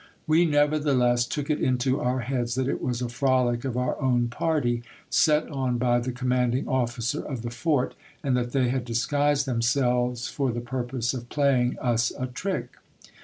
[0.25, 4.29] We nevertheless took it into our heads that it was a frolic of our own
[4.29, 4.81] party,
[5.11, 7.93] set on by the commanding officer of the fort,
[8.23, 12.77] and that they had disguised themselves for the purpose of playing us a trick.